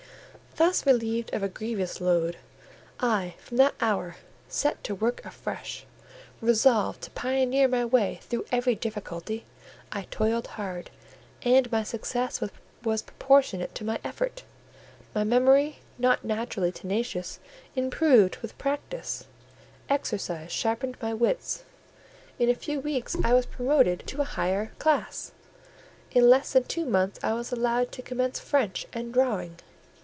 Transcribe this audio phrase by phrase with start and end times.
[0.57, 2.35] Thus relieved of a grievous load,
[2.99, 4.17] I from that hour
[4.49, 5.85] set to work afresh,
[6.41, 9.45] resolved to pioneer my way through every difficulty:
[9.93, 10.89] I toiled hard,
[11.41, 12.41] and my success
[12.83, 14.43] was proportionate to my efforts;
[15.15, 17.39] my memory, not naturally tenacious,
[17.73, 19.25] improved with practice;
[19.87, 21.63] exercise sharpened my wits;
[22.37, 25.31] in a few weeks I was promoted to a higher class;
[26.11, 29.55] in less than two months I was allowed to commence French and drawing.